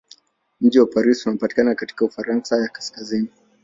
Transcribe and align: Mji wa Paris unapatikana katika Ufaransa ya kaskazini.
Mji 0.61 0.79
wa 0.79 0.85
Paris 0.85 1.27
unapatikana 1.27 1.75
katika 1.75 2.05
Ufaransa 2.05 2.57
ya 2.57 2.67
kaskazini. 2.67 3.29